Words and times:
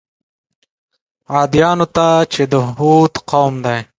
عادیانو 1.33 1.85
ته 1.95 2.07
چې 2.33 2.43
د 2.51 2.53
هود 2.75 3.13
قوم 3.29 3.53
دی. 3.65 3.79